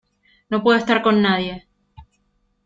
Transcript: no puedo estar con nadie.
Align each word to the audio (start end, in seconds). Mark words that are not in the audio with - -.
no 0.49 0.63
puedo 0.63 0.79
estar 0.79 1.03
con 1.03 1.21
nadie. 1.21 1.67